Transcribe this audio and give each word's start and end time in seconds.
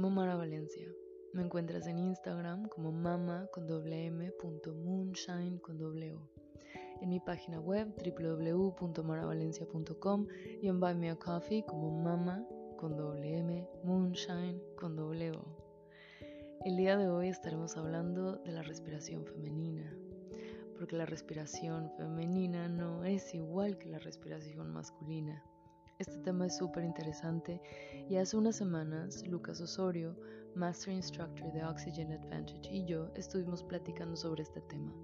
llamo 0.00 0.16
Mara 0.16 0.34
Valencia. 0.34 0.88
Me 1.34 1.42
encuentras 1.42 1.86
en 1.86 1.98
Instagram 1.98 2.70
como 2.70 2.90
mama 2.90 3.46
con 3.52 3.66
doble 3.66 4.06
m 4.06 4.32
moonshine 4.82 5.58
con 5.58 5.76
doble 5.76 6.14
o. 6.14 6.26
En 7.02 7.10
mi 7.10 7.20
página 7.20 7.60
web 7.60 7.92
www.maravalencia.com 8.02 10.26
y 10.62 10.68
en 10.68 10.80
Buy 10.80 10.94
Me 10.94 11.10
a 11.10 11.16
Coffee 11.16 11.66
como 11.66 12.02
mama 12.02 12.42
con 12.78 12.96
doble 12.96 13.40
m 13.40 13.68
moonshine 13.84 14.58
con 14.74 14.96
doble 14.96 15.32
o. 15.32 15.44
El 16.64 16.78
día 16.78 16.96
de 16.96 17.08
hoy 17.08 17.28
estaremos 17.28 17.76
hablando 17.76 18.36
de 18.36 18.52
la 18.52 18.62
respiración 18.62 19.26
femenina, 19.26 19.94
porque 20.78 20.96
la 20.96 21.04
respiración 21.04 21.90
femenina 21.98 22.70
no 22.70 23.04
es 23.04 23.34
igual 23.34 23.76
que 23.76 23.90
la 23.90 23.98
respiración 23.98 24.72
masculina. 24.72 25.44
Este 26.00 26.16
tema 26.16 26.46
es 26.46 26.56
súper 26.56 26.82
interesante 26.82 27.60
y 28.08 28.16
hace 28.16 28.34
unas 28.38 28.56
semanas 28.56 29.22
Lucas 29.26 29.60
Osorio, 29.60 30.16
Master 30.54 30.94
Instructor 30.94 31.52
de 31.52 31.62
Oxygen 31.62 32.10
Advantage, 32.12 32.74
y 32.74 32.86
yo 32.86 33.10
estuvimos 33.16 33.62
platicando 33.62 34.16
sobre 34.16 34.42
este 34.42 34.62
tema. 34.62 34.94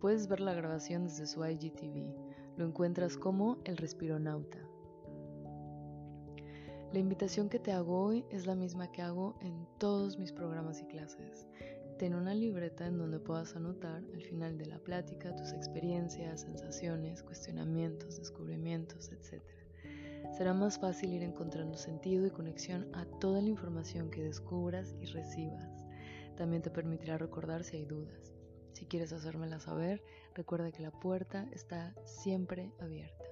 Puedes 0.00 0.26
ver 0.26 0.40
la 0.40 0.54
grabación 0.54 1.04
desde 1.04 1.24
su 1.24 1.46
IGTV. 1.46 2.12
Lo 2.56 2.66
encuentras 2.66 3.16
como 3.16 3.58
El 3.64 3.76
Respironauta. 3.76 4.58
La 6.92 6.98
invitación 6.98 7.48
que 7.48 7.60
te 7.60 7.70
hago 7.70 8.02
hoy 8.02 8.24
es 8.28 8.44
la 8.44 8.56
misma 8.56 8.90
que 8.90 9.02
hago 9.02 9.38
en 9.40 9.68
todos 9.78 10.18
mis 10.18 10.32
programas 10.32 10.80
y 10.80 10.86
clases. 10.86 11.46
Ten 11.96 12.16
una 12.16 12.34
libreta 12.34 12.88
en 12.88 12.98
donde 12.98 13.20
puedas 13.20 13.54
anotar 13.54 14.02
al 14.12 14.22
final 14.22 14.58
de 14.58 14.66
la 14.66 14.80
plática 14.80 15.36
tus 15.36 15.52
experiencias, 15.52 16.40
sensaciones, 16.40 17.22
cuestionamientos, 17.22 18.18
descubrimientos, 18.18 19.12
etc 19.12 19.40
será 20.36 20.54
más 20.54 20.78
fácil 20.78 21.12
ir 21.12 21.22
encontrando 21.22 21.76
sentido 21.76 22.26
y 22.26 22.30
conexión 22.30 22.88
a 22.94 23.04
toda 23.04 23.40
la 23.40 23.48
información 23.48 24.10
que 24.10 24.22
descubras 24.22 24.94
y 25.00 25.06
recibas. 25.06 25.84
También 26.36 26.62
te 26.62 26.70
permitirá 26.70 27.18
recordar 27.18 27.64
si 27.64 27.76
hay 27.76 27.84
dudas. 27.84 28.32
Si 28.72 28.86
quieres 28.86 29.12
hacérmela 29.12 29.58
saber, 29.58 30.02
recuerda 30.34 30.70
que 30.70 30.82
la 30.82 30.92
puerta 30.92 31.48
está 31.52 31.94
siempre 32.04 32.72
abierta. 32.78 33.24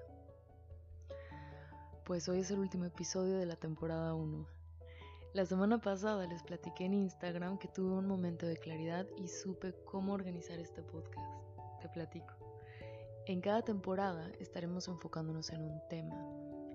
Pues 2.04 2.28
hoy 2.28 2.40
es 2.40 2.50
el 2.50 2.58
último 2.58 2.84
episodio 2.84 3.38
de 3.38 3.46
la 3.46 3.56
temporada 3.56 4.14
1. 4.14 4.46
La 5.34 5.44
semana 5.44 5.80
pasada 5.80 6.26
les 6.26 6.42
platiqué 6.42 6.86
en 6.86 6.94
Instagram 6.94 7.58
que 7.58 7.68
tuve 7.68 7.96
un 7.96 8.06
momento 8.06 8.46
de 8.46 8.56
claridad 8.56 9.06
y 9.18 9.28
supe 9.28 9.74
cómo 9.84 10.14
organizar 10.14 10.58
este 10.58 10.82
podcast. 10.82 11.30
Te 11.82 11.88
platico. 11.88 12.34
En 13.26 13.40
cada 13.40 13.62
temporada 13.62 14.30
estaremos 14.40 14.88
enfocándonos 14.88 15.50
en 15.50 15.62
un 15.62 15.80
tema 15.90 16.16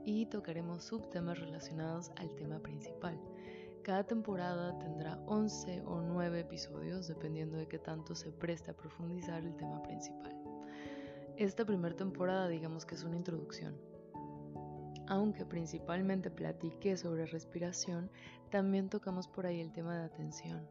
y 0.06 0.26
tocaremos 0.26 0.84
subtemas 0.84 1.40
relacionados 1.40 2.12
al 2.18 2.34
tema 2.36 2.60
principal. 2.60 3.20
Cada 3.84 4.04
temporada 4.04 4.78
tendrá 4.80 5.18
11 5.26 5.82
o 5.86 6.02
9 6.02 6.42
episodios 6.42 7.08
dependiendo 7.08 7.58
de 7.58 7.68
qué 7.68 7.80
tanto 7.80 8.14
se 8.14 8.32
preste 8.32 8.72
a 8.72 8.78
profundizar 8.78 9.44
el 9.44 9.56
tema 9.56 9.82
principal. 9.82 10.36
Esta 11.36 11.66
primera 11.66 11.96
temporada 11.96 12.48
digamos 12.48 12.86
que 12.86 12.96
es 12.96 13.04
una 13.04 13.18
introducción. 13.18 13.76
Aunque 15.08 15.46
principalmente 15.46 16.30
platiqué 16.30 16.96
sobre 16.96 17.26
respiración, 17.26 18.12
también 18.50 18.90
tocamos 18.90 19.28
por 19.28 19.46
ahí 19.46 19.60
el 19.60 19.74
tema 19.74 19.98
de 19.98 20.06
atención, 20.06 20.68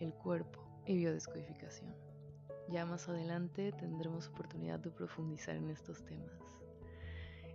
el 0.00 0.12
cuerpo 0.12 0.60
y 0.86 0.96
biodescodificación. 0.96 1.94
Ya 2.68 2.84
más 2.84 3.08
adelante 3.08 3.72
tendremos 3.72 4.28
oportunidad 4.28 4.80
de 4.80 4.90
profundizar 4.90 5.56
en 5.56 5.70
estos 5.70 6.04
temas. 6.04 6.30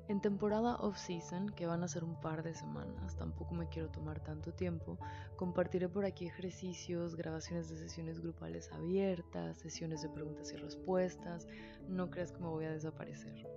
En 0.08 0.22
temporada 0.22 0.76
off-season, 0.76 1.50
que 1.50 1.66
van 1.66 1.84
a 1.84 1.88
ser 1.88 2.04
un 2.04 2.22
par 2.22 2.44
de 2.44 2.54
semanas, 2.54 3.16
tampoco 3.18 3.56
me 3.56 3.68
quiero 3.70 3.90
tomar 3.90 4.20
tanto 4.20 4.54
tiempo, 4.54 5.00
compartiré 5.36 5.90
por 5.90 6.06
aquí 6.06 6.28
ejercicios, 6.28 7.16
grabaciones 7.16 7.70
de 7.70 7.78
sesiones 7.78 8.20
grupales 8.20 8.72
abiertas, 8.72 9.58
sesiones 9.58 10.04
de 10.04 10.10
preguntas 10.10 10.54
y 10.54 10.58
respuestas, 10.58 11.48
no 11.90 12.12
creas 12.12 12.32
que 12.32 12.40
me 12.40 12.50
voy 12.50 12.66
a 12.66 12.72
desaparecer. 12.72 13.48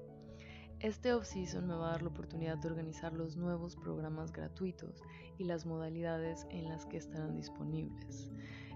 Este 0.80 1.12
off-season 1.12 1.66
me 1.66 1.74
va 1.74 1.88
a 1.88 1.92
dar 1.92 2.02
la 2.02 2.08
oportunidad 2.08 2.56
de 2.56 2.68
organizar 2.68 3.12
los 3.12 3.36
nuevos 3.36 3.76
programas 3.76 4.32
gratuitos 4.32 5.02
y 5.36 5.44
las 5.44 5.66
modalidades 5.66 6.46
en 6.48 6.70
las 6.70 6.86
que 6.86 6.96
estarán 6.96 7.36
disponibles. 7.36 8.30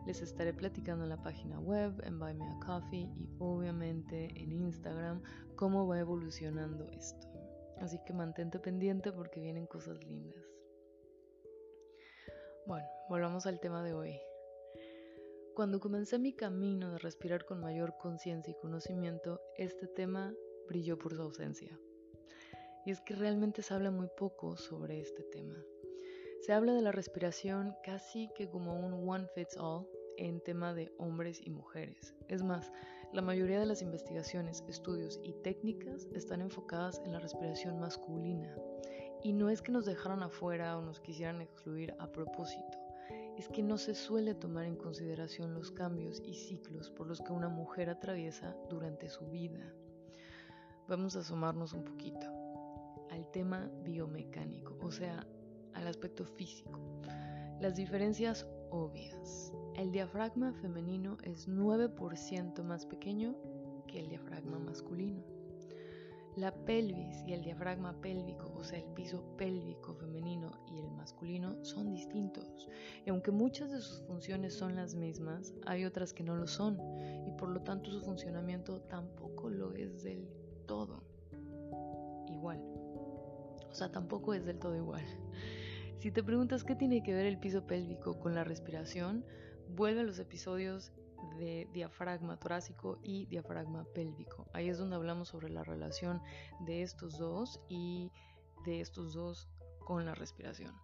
Les 0.04 0.20
estaré 0.20 0.52
platicando 0.52 1.04
en 1.04 1.10
la 1.10 1.22
página 1.22 1.58
web, 1.58 2.02
en 2.04 2.18
Buy 2.18 2.34
Me 2.34 2.50
a 2.50 2.58
Coffee 2.58 3.08
y 3.16 3.30
obviamente 3.38 4.28
en 4.38 4.52
Instagram 4.52 5.22
cómo 5.54 5.86
va 5.86 6.00
evolucionando 6.00 6.86
esto. 6.90 7.31
Así 7.82 7.98
que 8.06 8.12
mantente 8.12 8.60
pendiente 8.60 9.10
porque 9.10 9.40
vienen 9.40 9.66
cosas 9.66 9.98
lindas. 10.04 10.40
Bueno, 12.64 12.86
volvamos 13.08 13.44
al 13.46 13.58
tema 13.58 13.82
de 13.82 13.92
hoy. 13.92 14.20
Cuando 15.56 15.80
comencé 15.80 16.20
mi 16.20 16.32
camino 16.32 16.92
de 16.92 16.98
respirar 16.98 17.44
con 17.44 17.58
mayor 17.60 17.96
conciencia 17.98 18.52
y 18.52 18.60
conocimiento, 18.60 19.40
este 19.56 19.88
tema 19.88 20.32
brilló 20.68 20.96
por 20.96 21.16
su 21.16 21.22
ausencia. 21.22 21.76
Y 22.86 22.92
es 22.92 23.00
que 23.00 23.16
realmente 23.16 23.62
se 23.62 23.74
habla 23.74 23.90
muy 23.90 24.08
poco 24.16 24.56
sobre 24.56 25.00
este 25.00 25.24
tema. 25.24 25.56
Se 26.40 26.52
habla 26.52 26.74
de 26.74 26.82
la 26.82 26.92
respiración 26.92 27.74
casi 27.82 28.30
que 28.36 28.48
como 28.48 28.78
un 28.78 29.08
one 29.08 29.26
fits 29.34 29.56
all, 29.56 29.88
en 30.18 30.40
tema 30.40 30.72
de 30.72 30.92
hombres 30.98 31.40
y 31.44 31.50
mujeres. 31.50 32.14
Es 32.28 32.44
más, 32.44 32.70
la 33.12 33.20
mayoría 33.20 33.60
de 33.60 33.66
las 33.66 33.82
investigaciones, 33.82 34.64
estudios 34.68 35.20
y 35.22 35.34
técnicas 35.34 36.08
están 36.14 36.40
enfocadas 36.40 37.02
en 37.04 37.12
la 37.12 37.18
respiración 37.18 37.78
masculina. 37.78 38.56
Y 39.22 39.34
no 39.34 39.50
es 39.50 39.60
que 39.60 39.70
nos 39.70 39.84
dejaran 39.84 40.22
afuera 40.22 40.78
o 40.78 40.82
nos 40.82 40.98
quisieran 40.98 41.42
excluir 41.42 41.94
a 41.98 42.10
propósito, 42.10 42.78
es 43.36 43.48
que 43.48 43.62
no 43.62 43.76
se 43.76 43.94
suele 43.94 44.34
tomar 44.34 44.64
en 44.64 44.76
consideración 44.76 45.52
los 45.52 45.70
cambios 45.70 46.22
y 46.24 46.34
ciclos 46.34 46.90
por 46.90 47.06
los 47.06 47.20
que 47.20 47.32
una 47.32 47.48
mujer 47.48 47.90
atraviesa 47.90 48.56
durante 48.70 49.10
su 49.10 49.26
vida. 49.26 49.74
Vamos 50.88 51.14
a 51.14 51.20
asomarnos 51.20 51.74
un 51.74 51.84
poquito 51.84 52.26
al 53.10 53.30
tema 53.30 53.70
biomecánico, 53.84 54.78
o 54.80 54.90
sea, 54.90 55.26
al 55.74 55.86
aspecto 55.86 56.24
físico. 56.24 56.80
Las 57.60 57.76
diferencias 57.76 58.46
obvias. 58.70 59.52
El 59.76 59.90
diafragma 59.90 60.52
femenino 60.52 61.16
es 61.22 61.48
9% 61.48 62.62
más 62.62 62.84
pequeño 62.84 63.34
que 63.86 64.00
el 64.00 64.08
diafragma 64.10 64.58
masculino. 64.58 65.22
La 66.36 66.54
pelvis 66.54 67.22
y 67.26 67.32
el 67.32 67.42
diafragma 67.42 67.94
pélvico, 68.00 68.52
o 68.54 68.64
sea, 68.64 68.78
el 68.78 68.84
piso 68.92 69.24
pélvico 69.36 69.94
femenino 69.94 70.50
y 70.70 70.78
el 70.78 70.90
masculino, 70.90 71.64
son 71.64 71.90
distintos. 71.90 72.68
Y 73.06 73.10
aunque 73.10 73.30
muchas 73.30 73.70
de 73.70 73.80
sus 73.80 74.02
funciones 74.02 74.54
son 74.54 74.76
las 74.76 74.94
mismas, 74.94 75.54
hay 75.66 75.84
otras 75.84 76.12
que 76.12 76.22
no 76.22 76.36
lo 76.36 76.46
son, 76.46 76.78
y 77.26 77.30
por 77.32 77.48
lo 77.48 77.60
tanto 77.62 77.90
su 77.90 78.02
funcionamiento 78.02 78.80
tampoco 78.82 79.48
lo 79.48 79.74
es 79.74 80.02
del 80.02 80.28
todo 80.66 81.02
igual. 82.28 82.60
O 83.70 83.74
sea, 83.74 83.90
tampoco 83.90 84.34
es 84.34 84.44
del 84.44 84.58
todo 84.58 84.76
igual. 84.76 85.04
Si 85.98 86.10
te 86.10 86.22
preguntas 86.22 86.64
qué 86.64 86.74
tiene 86.74 87.02
que 87.02 87.14
ver 87.14 87.26
el 87.26 87.38
piso 87.38 87.66
pélvico 87.66 88.18
con 88.18 88.34
la 88.34 88.42
respiración, 88.42 89.24
vuelve 89.74 90.00
a 90.00 90.04
los 90.04 90.18
episodios 90.18 90.92
de 91.38 91.68
diafragma 91.72 92.38
torácico 92.38 92.98
y 93.02 93.26
diafragma 93.26 93.84
pélvico. 93.94 94.46
Ahí 94.52 94.68
es 94.68 94.78
donde 94.78 94.96
hablamos 94.96 95.28
sobre 95.28 95.50
la 95.50 95.64
relación 95.64 96.20
de 96.60 96.82
estos 96.82 97.18
dos 97.18 97.60
y 97.68 98.10
de 98.64 98.80
estos 98.80 99.14
dos 99.14 99.48
con 99.80 100.04
la 100.04 100.14
respiración. 100.14 100.74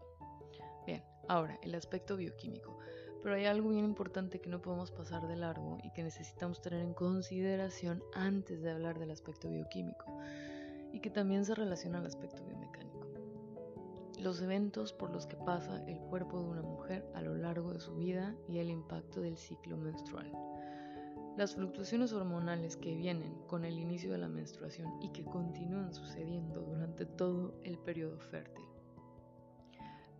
Bien, 0.86 1.02
ahora 1.28 1.58
el 1.62 1.74
aspecto 1.74 2.16
bioquímico. 2.16 2.78
Pero 3.22 3.34
hay 3.34 3.46
algo 3.46 3.70
bien 3.70 3.84
importante 3.84 4.40
que 4.40 4.48
no 4.48 4.62
podemos 4.62 4.92
pasar 4.92 5.26
de 5.26 5.36
largo 5.36 5.78
y 5.82 5.90
que 5.92 6.04
necesitamos 6.04 6.62
tener 6.62 6.80
en 6.80 6.94
consideración 6.94 8.02
antes 8.14 8.62
de 8.62 8.70
hablar 8.70 8.98
del 8.98 9.10
aspecto 9.10 9.48
bioquímico 9.48 10.06
y 10.92 11.00
que 11.00 11.10
también 11.10 11.44
se 11.44 11.56
relaciona 11.56 11.98
al 11.98 12.06
aspecto 12.06 12.44
biomecánico 12.44 12.67
los 14.18 14.42
eventos 14.42 14.92
por 14.92 15.10
los 15.10 15.26
que 15.26 15.36
pasa 15.36 15.82
el 15.86 15.98
cuerpo 15.98 16.40
de 16.40 16.48
una 16.48 16.62
mujer 16.62 17.08
a 17.14 17.22
lo 17.22 17.36
largo 17.36 17.72
de 17.72 17.80
su 17.80 17.94
vida 17.94 18.34
y 18.48 18.58
el 18.58 18.68
impacto 18.68 19.20
del 19.20 19.36
ciclo 19.36 19.76
menstrual. 19.76 20.32
Las 21.36 21.54
fluctuaciones 21.54 22.12
hormonales 22.12 22.76
que 22.76 22.96
vienen 22.96 23.32
con 23.46 23.64
el 23.64 23.78
inicio 23.78 24.10
de 24.10 24.18
la 24.18 24.28
menstruación 24.28 25.00
y 25.00 25.10
que 25.10 25.24
continúan 25.24 25.94
sucediendo 25.94 26.62
durante 26.62 27.06
todo 27.06 27.54
el 27.62 27.78
periodo 27.78 28.18
fértil. 28.18 28.64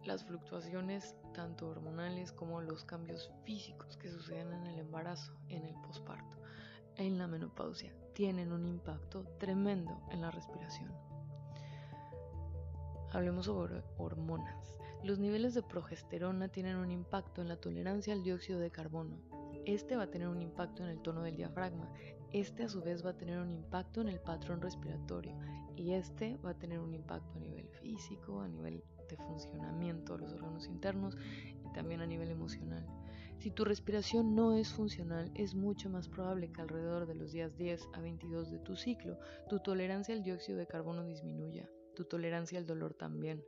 Las 0.05 0.25
fluctuaciones 0.25 1.17
tanto 1.35 1.69
hormonales 1.69 2.31
como 2.31 2.61
los 2.61 2.85
cambios 2.85 3.33
físicos 3.45 3.97
que 3.97 4.11
suceden 4.11 4.53
en 4.53 4.67
el 4.69 4.79
embarazo, 4.79 5.33
en 5.49 5.65
el 5.65 5.75
posparto, 5.83 6.39
en 6.95 7.19
la 7.19 7.27
menopausia, 7.27 7.93
tienen 8.15 8.53
un 8.53 8.65
impacto 8.65 9.25
tremendo 9.39 10.00
en 10.11 10.21
la 10.21 10.31
respiración. 10.31 11.07
Hablemos 13.10 13.46
sobre 13.46 13.82
hormonas. 13.96 14.76
Los 15.02 15.19
niveles 15.19 15.55
de 15.55 15.62
progesterona 15.62 16.49
tienen 16.49 16.76
un 16.76 16.90
impacto 16.90 17.40
en 17.40 17.49
la 17.49 17.56
tolerancia 17.56 18.12
al 18.12 18.22
dióxido 18.22 18.58
de 18.58 18.70
carbono. 18.70 19.16
Este 19.64 19.96
va 19.96 20.02
a 20.02 20.10
tener 20.10 20.28
un 20.28 20.43
impacto 20.43 20.82
en 20.82 20.90
el 20.90 21.00
tono 21.00 21.22
del 21.22 21.37
diafragma. 21.37 21.90
Este 22.34 22.64
a 22.64 22.69
su 22.69 22.82
vez 22.82 23.05
va 23.05 23.10
a 23.10 23.16
tener 23.16 23.38
un 23.38 23.50
impacto 23.50 24.02
en 24.02 24.08
el 24.08 24.20
patrón 24.20 24.60
respiratorio. 24.60 25.34
Y 25.75 25.94
este 25.94 26.37
va 26.44 26.50
a 26.50 26.58
tener 26.58 26.81
un 26.81 26.93
impacto 26.93 27.38
a 27.38 27.40
nivel 27.40 27.66
físico, 27.81 28.43
a 28.43 28.49
nivel 28.49 28.84
de 29.08 29.16
funcionamiento 29.16 30.19
de 30.19 30.25
los 30.25 30.34
órganos 30.34 30.66
internos, 30.66 31.16
y 31.64 31.72
también 31.72 32.02
a 32.02 32.06
nivel 32.06 32.31
emocional. 32.31 32.87
Si 33.38 33.50
tu 33.50 33.64
respiración 33.64 34.34
no 34.34 34.52
es 34.52 34.70
funcional, 34.70 35.31
es 35.34 35.54
mucho 35.54 35.88
más 35.88 36.08
probable 36.08 36.52
que 36.52 36.61
alrededor 36.61 37.06
de 37.06 37.14
los 37.14 37.32
días 37.32 37.56
10 37.56 37.88
a 37.94 38.00
22 38.02 38.50
de 38.50 38.58
tu 38.58 38.76
ciclo, 38.76 39.19
tu 39.49 39.61
tolerancia 39.61 40.14
al 40.14 40.22
dióxido 40.22 40.58
de 40.58 40.66
carbono 40.66 41.04
disminuya 41.04 41.70
tu 41.99 42.05
tolerancia 42.05 42.61
al 42.61 42.65
dolor 42.65 42.95
también. 42.95 43.45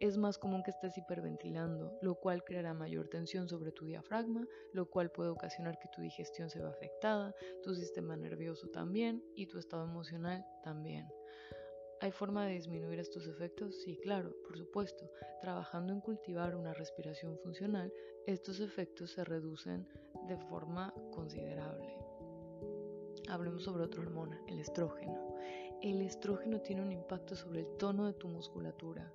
Es 0.00 0.18
más 0.18 0.36
común 0.36 0.64
que 0.64 0.72
estés 0.72 0.98
hiperventilando, 0.98 1.96
lo 2.02 2.16
cual 2.16 2.42
creará 2.42 2.74
mayor 2.74 3.06
tensión 3.06 3.48
sobre 3.48 3.70
tu 3.70 3.84
diafragma, 3.84 4.44
lo 4.72 4.90
cual 4.90 5.12
puede 5.12 5.30
ocasionar 5.30 5.78
que 5.78 5.88
tu 5.94 6.02
digestión 6.02 6.50
se 6.50 6.58
vea 6.58 6.70
afectada, 6.70 7.32
tu 7.62 7.76
sistema 7.76 8.16
nervioso 8.16 8.66
también 8.70 9.22
y 9.36 9.46
tu 9.46 9.58
estado 9.58 9.84
emocional 9.84 10.44
también. 10.64 11.06
¿Hay 12.00 12.10
forma 12.10 12.44
de 12.44 12.54
disminuir 12.54 12.98
estos 12.98 13.28
efectos? 13.28 13.80
Sí, 13.82 13.96
claro, 14.02 14.34
por 14.42 14.58
supuesto. 14.58 15.08
Trabajando 15.40 15.92
en 15.92 16.00
cultivar 16.00 16.56
una 16.56 16.74
respiración 16.74 17.38
funcional, 17.38 17.92
estos 18.26 18.58
efectos 18.58 19.12
se 19.12 19.24
reducen 19.24 19.86
de 20.26 20.36
forma 20.36 20.92
considerable. 21.12 21.96
Hablemos 23.28 23.62
sobre 23.62 23.84
otra 23.84 24.02
hormona, 24.02 24.42
el 24.48 24.58
estrógeno. 24.58 25.36
El 25.82 26.00
estrógeno 26.00 26.60
tiene 26.60 26.80
un 26.80 26.92
impacto 26.92 27.34
sobre 27.34 27.62
el 27.62 27.76
tono 27.76 28.06
de 28.06 28.12
tu 28.12 28.28
musculatura. 28.28 29.12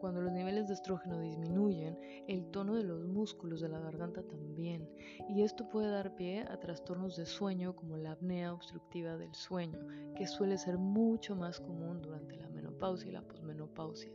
Cuando 0.00 0.22
los 0.22 0.32
niveles 0.32 0.66
de 0.66 0.72
estrógeno 0.72 1.20
disminuyen, 1.20 1.98
el 2.26 2.46
tono 2.50 2.76
de 2.76 2.82
los 2.82 3.04
músculos 3.04 3.60
de 3.60 3.68
la 3.68 3.78
garganta 3.78 4.22
también, 4.22 4.88
y 5.28 5.42
esto 5.42 5.68
puede 5.68 5.90
dar 5.90 6.14
pie 6.14 6.46
a 6.48 6.58
trastornos 6.58 7.14
de 7.18 7.26
sueño 7.26 7.76
como 7.76 7.98
la 7.98 8.12
apnea 8.12 8.54
obstructiva 8.54 9.18
del 9.18 9.34
sueño, 9.34 9.78
que 10.16 10.26
suele 10.26 10.56
ser 10.56 10.78
mucho 10.78 11.36
más 11.36 11.60
común 11.60 12.00
durante 12.00 12.36
la 12.36 12.48
menopausia 12.48 13.10
y 13.10 13.12
la 13.12 13.28
posmenopausia. 13.28 14.10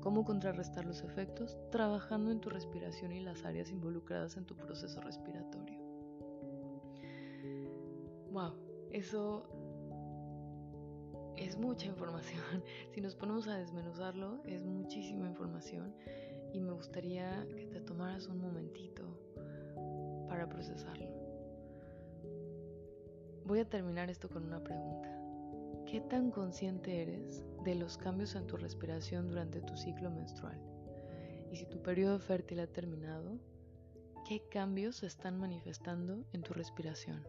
¿Cómo 0.00 0.24
contrarrestar 0.24 0.86
los 0.86 1.02
efectos? 1.02 1.56
Trabajando 1.70 2.32
en 2.32 2.40
tu 2.40 2.50
respiración 2.50 3.12
y 3.12 3.20
las 3.20 3.44
áreas 3.44 3.70
involucradas 3.70 4.36
en 4.36 4.44
tu 4.44 4.56
proceso 4.56 5.00
respiratorio. 5.02 5.78
Wow, 8.32 8.54
eso 8.90 9.65
es 11.36 11.56
mucha 11.56 11.86
información. 11.86 12.42
Si 12.92 13.00
nos 13.00 13.14
ponemos 13.14 13.46
a 13.48 13.58
desmenuzarlo, 13.58 14.42
es 14.46 14.64
muchísima 14.64 15.26
información 15.26 15.94
y 16.52 16.60
me 16.60 16.72
gustaría 16.72 17.46
que 17.56 17.66
te 17.66 17.80
tomaras 17.80 18.26
un 18.26 18.40
momentito 18.40 19.04
para 20.28 20.48
procesarlo. 20.48 21.08
Voy 23.44 23.60
a 23.60 23.68
terminar 23.68 24.10
esto 24.10 24.28
con 24.28 24.44
una 24.44 24.62
pregunta. 24.62 25.12
¿Qué 25.86 26.00
tan 26.00 26.30
consciente 26.30 27.02
eres 27.02 27.44
de 27.64 27.74
los 27.74 27.96
cambios 27.96 28.34
en 28.34 28.46
tu 28.46 28.56
respiración 28.56 29.28
durante 29.28 29.60
tu 29.60 29.76
ciclo 29.76 30.10
menstrual? 30.10 30.60
Y 31.52 31.56
si 31.56 31.66
tu 31.66 31.80
periodo 31.80 32.18
fértil 32.18 32.60
ha 32.60 32.66
terminado, 32.66 33.38
¿qué 34.28 34.42
cambios 34.50 34.96
se 34.96 35.06
están 35.06 35.38
manifestando 35.38 36.24
en 36.32 36.42
tu 36.42 36.54
respiración? 36.54 37.24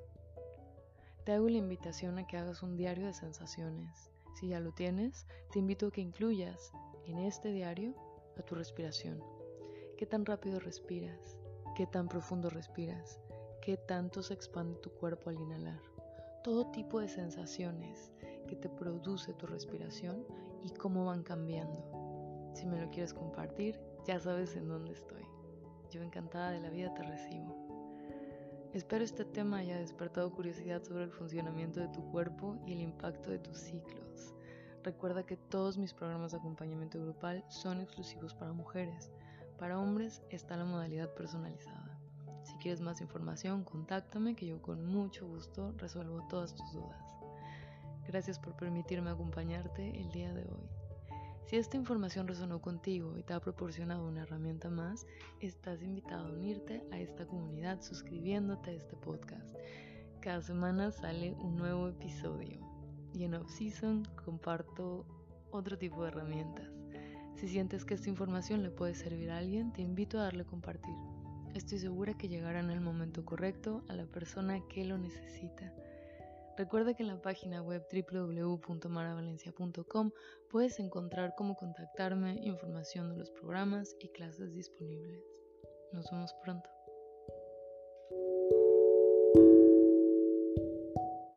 Te 1.28 1.34
hago 1.34 1.50
la 1.50 1.58
invitación 1.58 2.18
a 2.20 2.26
que 2.26 2.38
hagas 2.38 2.64
un 2.64 2.78
diario 2.78 3.06
de 3.06 3.14
sensaciones. 3.14 4.10
Si 4.36 4.48
ya 4.48 4.62
lo 4.62 4.72
tienes, 4.72 5.28
te 5.52 5.60
invito 5.60 5.88
a 5.88 5.92
que 5.92 6.00
incluyas 6.00 6.72
en 7.06 7.18
este 7.18 7.52
diario 7.52 7.94
a 8.38 8.44
tu 8.44 8.56
respiración. 8.56 9.22
¿Qué 9.98 10.06
tan 10.06 10.26
rápido 10.26 10.62
respiras? 10.62 11.36
¿Qué 11.76 11.86
tan 11.86 12.08
profundo 12.08 12.50
respiras? 12.50 13.20
¿Qué 13.62 13.76
tanto 13.76 14.24
se 14.24 14.36
expande 14.36 14.78
tu 14.78 14.90
cuerpo 14.90 15.30
al 15.30 15.36
inhalar? 15.36 15.82
Todo 16.46 16.72
tipo 16.72 17.02
de 17.02 17.10
sensaciones 17.10 18.10
que 18.48 18.56
te 18.56 18.70
produce 18.70 19.34
tu 19.34 19.48
respiración 19.48 20.26
y 20.64 20.70
cómo 20.70 21.04
van 21.04 21.24
cambiando. 21.24 22.54
Si 22.56 22.66
me 22.66 22.80
lo 22.80 22.90
quieres 22.90 23.14
compartir, 23.14 23.78
ya 24.06 24.18
sabes 24.22 24.56
en 24.56 24.70
dónde 24.70 24.94
estoy. 24.94 25.26
Yo 25.92 26.02
encantada 26.04 26.52
de 26.52 26.62
la 26.62 26.70
vida 26.70 26.94
te 26.94 27.04
recibo. 27.04 27.67
Espero 28.78 29.04
este 29.04 29.26
tema 29.26 29.58
haya 29.58 29.80
despertado 29.80 30.30
curiosidad 30.32 30.84
sobre 30.84 31.06
el 31.06 31.12
funcionamiento 31.12 31.80
de 31.80 31.88
tu 31.88 32.12
cuerpo 32.12 32.60
y 32.68 32.74
el 32.74 32.82
impacto 32.82 33.32
de 33.32 33.40
tus 33.40 33.58
ciclos. 33.58 34.36
Recuerda 34.84 35.26
que 35.26 35.36
todos 35.36 35.80
mis 35.80 35.96
programas 35.96 36.32
de 36.32 36.38
acompañamiento 36.38 37.02
grupal 37.02 37.44
son 37.50 37.82
exclusivos 37.82 38.36
para 38.36 38.54
mujeres. 38.54 39.10
Para 39.58 39.80
hombres 39.80 40.22
está 40.30 40.56
la 40.58 40.66
modalidad 40.66 41.12
personalizada. 41.16 42.00
Si 42.44 42.54
quieres 42.58 42.80
más 42.80 43.02
información, 43.02 43.64
contáctame 43.64 44.36
que 44.36 44.46
yo 44.46 44.62
con 44.62 44.86
mucho 44.86 45.26
gusto 45.26 45.74
resuelvo 45.78 46.28
todas 46.28 46.54
tus 46.54 46.72
dudas. 46.72 47.16
Gracias 48.08 48.38
por 48.38 48.56
permitirme 48.56 49.10
acompañarte 49.10 50.00
el 50.00 50.12
día 50.12 50.32
de 50.36 50.44
hoy. 50.44 50.77
Si 51.48 51.56
esta 51.56 51.78
información 51.78 52.28
resonó 52.28 52.60
contigo 52.60 53.18
y 53.18 53.24
te 53.24 53.32
ha 53.32 53.40
proporcionado 53.40 54.06
una 54.06 54.24
herramienta 54.24 54.70
más, 54.70 55.08
estás 55.40 55.82
invitado 55.82 56.28
a 56.28 56.34
unirte 56.34 56.84
a 56.92 57.00
esta 57.00 57.26
comunidad 57.26 57.82
suscribiéndote 57.82 58.72
a 58.72 58.74
este 58.74 58.98
podcast. 58.98 59.56
Cada 60.20 60.42
semana 60.42 60.92
sale 60.92 61.32
un 61.36 61.56
nuevo 61.56 61.88
episodio 61.88 62.60
y 63.14 63.24
en 63.24 63.36
off-season 63.36 64.04
comparto 64.26 65.06
otro 65.50 65.78
tipo 65.78 66.02
de 66.02 66.10
herramientas. 66.10 66.70
Si 67.36 67.48
sientes 67.48 67.86
que 67.86 67.94
esta 67.94 68.10
información 68.10 68.62
le 68.62 68.70
puede 68.70 68.94
servir 68.94 69.32
a 69.32 69.38
alguien, 69.38 69.72
te 69.72 69.82
invito 69.82 70.20
a 70.20 70.24
darle 70.24 70.44
compartir. 70.44 70.96
Estoy 71.54 71.80
segura 71.80 72.18
que 72.18 72.28
llegará 72.28 72.60
en 72.60 72.72
el 72.72 72.82
momento 72.82 73.24
correcto 73.24 73.86
a 73.88 73.94
la 73.94 74.06
persona 74.06 74.60
que 74.68 74.84
lo 74.84 74.98
necesita. 74.98 75.74
Recuerda 76.58 76.94
que 76.96 77.04
en 77.04 77.10
la 77.10 77.22
página 77.22 77.62
web 77.62 77.86
www.maravalencia.com 77.92 80.12
puedes 80.50 80.80
encontrar 80.80 81.36
cómo 81.38 81.56
contactarme, 81.56 82.40
información 82.42 83.12
de 83.12 83.18
los 83.18 83.30
programas 83.30 83.96
y 84.00 84.10
clases 84.10 84.56
disponibles. 84.56 85.24
Nos 85.94 86.10
vemos 86.10 86.34
pronto. 86.44 86.77